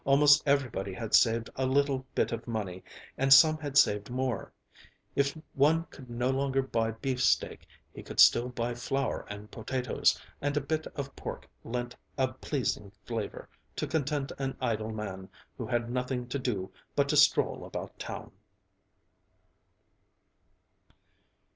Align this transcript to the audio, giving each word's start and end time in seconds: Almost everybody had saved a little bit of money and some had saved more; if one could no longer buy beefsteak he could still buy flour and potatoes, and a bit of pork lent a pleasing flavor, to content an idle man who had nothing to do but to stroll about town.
Almost 0.03 0.41
everybody 0.47 0.93
had 0.93 1.13
saved 1.13 1.51
a 1.55 1.67
little 1.67 2.07
bit 2.15 2.31
of 2.31 2.47
money 2.47 2.83
and 3.19 3.31
some 3.31 3.59
had 3.59 3.77
saved 3.77 4.09
more; 4.09 4.51
if 5.15 5.37
one 5.53 5.83
could 5.91 6.09
no 6.09 6.31
longer 6.31 6.63
buy 6.63 6.89
beefsteak 6.89 7.67
he 7.93 8.01
could 8.01 8.19
still 8.19 8.49
buy 8.49 8.73
flour 8.73 9.27
and 9.29 9.51
potatoes, 9.51 10.19
and 10.41 10.57
a 10.57 10.59
bit 10.59 10.87
of 10.97 11.15
pork 11.15 11.47
lent 11.63 11.95
a 12.17 12.29
pleasing 12.33 12.91
flavor, 13.05 13.47
to 13.75 13.85
content 13.85 14.31
an 14.39 14.57
idle 14.59 14.89
man 14.91 15.29
who 15.55 15.67
had 15.67 15.91
nothing 15.91 16.27
to 16.29 16.39
do 16.39 16.71
but 16.95 17.07
to 17.09 17.15
stroll 17.15 17.63
about 17.63 17.99
town. 17.99 18.31